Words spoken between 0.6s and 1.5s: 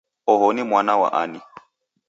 mwana wa ani?